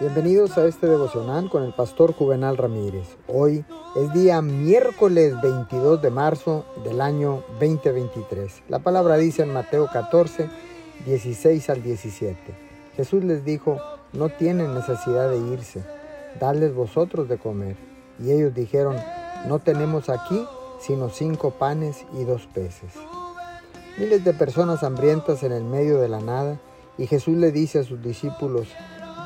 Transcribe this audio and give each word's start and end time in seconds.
Bienvenidos 0.00 0.56
a 0.56 0.66
este 0.66 0.86
devocional 0.86 1.50
con 1.50 1.62
el 1.62 1.74
pastor 1.74 2.14
Juvenal 2.14 2.56
Ramírez. 2.56 3.18
Hoy 3.28 3.66
es 3.96 4.12
día 4.14 4.40
miércoles 4.40 5.34
22 5.42 6.00
de 6.00 6.08
marzo 6.08 6.64
del 6.84 7.02
año 7.02 7.44
2023. 7.60 8.62
La 8.70 8.78
palabra 8.78 9.18
dice 9.18 9.42
en 9.42 9.52
Mateo 9.52 9.88
14, 9.92 10.48
16 11.04 11.68
al 11.68 11.82
17. 11.82 12.38
Jesús 12.96 13.24
les 13.24 13.44
dijo, 13.44 13.78
no 14.14 14.30
tienen 14.30 14.72
necesidad 14.72 15.28
de 15.28 15.36
irse, 15.36 15.84
dadles 16.40 16.74
vosotros 16.74 17.28
de 17.28 17.36
comer. 17.36 17.76
Y 18.18 18.32
ellos 18.32 18.54
dijeron, 18.54 18.96
no 19.48 19.58
tenemos 19.58 20.08
aquí 20.08 20.46
sino 20.78 21.10
cinco 21.10 21.50
panes 21.50 22.06
y 22.18 22.24
dos 22.24 22.46
peces. 22.46 22.94
Miles 23.98 24.24
de 24.24 24.32
personas 24.32 24.82
hambrientas 24.82 25.42
en 25.42 25.52
el 25.52 25.64
medio 25.64 26.00
de 26.00 26.08
la 26.08 26.20
nada 26.20 26.58
y 26.96 27.06
Jesús 27.06 27.36
le 27.36 27.52
dice 27.52 27.80
a 27.80 27.84
sus 27.84 28.02
discípulos, 28.02 28.68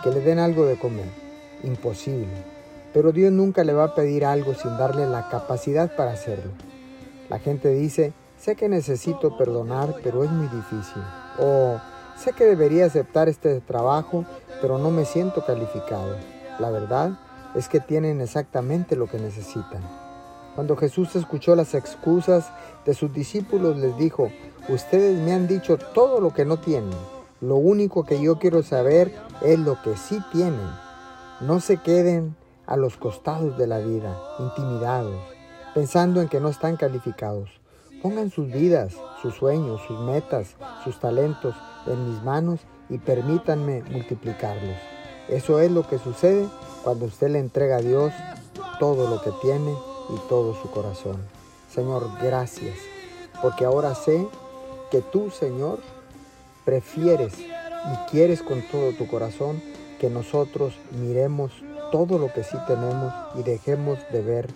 que 0.04 0.10
le 0.10 0.20
den 0.20 0.38
algo 0.38 0.66
de 0.66 0.76
comer. 0.76 1.06
Imposible. 1.62 2.28
Pero 2.92 3.10
Dios 3.10 3.32
nunca 3.32 3.64
le 3.64 3.72
va 3.72 3.84
a 3.84 3.94
pedir 3.94 4.26
algo 4.26 4.54
sin 4.54 4.76
darle 4.76 5.06
la 5.06 5.30
capacidad 5.30 5.96
para 5.96 6.12
hacerlo. 6.12 6.52
La 7.30 7.38
gente 7.38 7.70
dice, 7.70 8.12
sé 8.38 8.54
que 8.54 8.68
necesito 8.68 9.38
perdonar, 9.38 9.94
pero 10.04 10.22
es 10.22 10.30
muy 10.30 10.46
difícil. 10.48 11.02
O 11.38 11.80
sé 12.18 12.34
que 12.34 12.44
debería 12.44 12.84
aceptar 12.84 13.30
este 13.30 13.62
trabajo, 13.62 14.26
pero 14.60 14.76
no 14.76 14.90
me 14.90 15.06
siento 15.06 15.42
calificado. 15.46 16.16
La 16.58 16.68
verdad 16.70 17.18
es 17.54 17.68
que 17.68 17.80
tienen 17.80 18.20
exactamente 18.20 18.96
lo 18.96 19.06
que 19.06 19.18
necesitan. 19.18 19.80
Cuando 20.54 20.76
Jesús 20.76 21.16
escuchó 21.16 21.56
las 21.56 21.74
excusas 21.74 22.50
de 22.84 22.92
sus 22.92 23.10
discípulos, 23.10 23.78
les 23.78 23.96
dijo, 23.96 24.30
ustedes 24.68 25.18
me 25.18 25.32
han 25.32 25.48
dicho 25.48 25.78
todo 25.78 26.20
lo 26.20 26.34
que 26.34 26.44
no 26.44 26.58
tienen 26.58 27.13
lo 27.44 27.56
único 27.56 28.04
que 28.04 28.22
yo 28.22 28.38
quiero 28.38 28.62
saber 28.62 29.14
es 29.42 29.58
lo 29.58 29.80
que 29.82 29.96
sí 29.96 30.18
tienen. 30.32 30.70
No 31.40 31.60
se 31.60 31.76
queden 31.76 32.36
a 32.66 32.76
los 32.76 32.96
costados 32.96 33.58
de 33.58 33.66
la 33.66 33.80
vida, 33.80 34.18
intimidados, 34.38 35.20
pensando 35.74 36.22
en 36.22 36.28
que 36.28 36.40
no 36.40 36.48
están 36.48 36.76
calificados. 36.76 37.50
Pongan 38.02 38.30
sus 38.30 38.50
vidas, 38.50 38.94
sus 39.20 39.34
sueños, 39.34 39.82
sus 39.86 40.00
metas, 40.00 40.56
sus 40.84 40.98
talentos 40.98 41.54
en 41.86 42.10
mis 42.10 42.22
manos 42.22 42.60
y 42.88 42.96
permítanme 42.96 43.82
multiplicarlos. 43.90 44.76
Eso 45.28 45.60
es 45.60 45.70
lo 45.70 45.86
que 45.86 45.98
sucede 45.98 46.48
cuando 46.82 47.06
usted 47.06 47.28
le 47.28 47.40
entrega 47.40 47.76
a 47.76 47.82
Dios 47.82 48.12
todo 48.78 49.08
lo 49.08 49.20
que 49.20 49.32
tiene 49.42 49.72
y 50.10 50.28
todo 50.30 50.54
su 50.54 50.70
corazón. 50.70 51.16
Señor, 51.70 52.08
gracias, 52.22 52.78
porque 53.42 53.66
ahora 53.66 53.94
sé 53.94 54.26
que 54.90 55.02
tú, 55.02 55.30
Señor, 55.30 55.80
prefieres 56.64 57.38
y 57.38 58.10
quieres 58.10 58.42
con 58.42 58.62
todo 58.62 58.92
tu 58.92 59.06
corazón 59.06 59.62
que 60.00 60.10
nosotros 60.10 60.74
miremos 60.90 61.52
todo 61.92 62.18
lo 62.18 62.32
que 62.32 62.42
sí 62.42 62.56
tenemos 62.66 63.12
y 63.36 63.42
dejemos 63.42 63.98
de 64.10 64.22
ver 64.22 64.48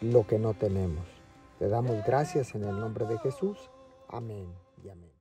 lo 0.00 0.26
que 0.26 0.38
no 0.38 0.54
tenemos. 0.54 1.04
Te 1.58 1.68
damos 1.68 2.04
gracias 2.04 2.54
en 2.54 2.64
el 2.64 2.78
nombre 2.80 3.06
de 3.06 3.18
Jesús. 3.18 3.58
Amén 4.08 4.46
y 4.84 4.88
amén. 4.88 5.15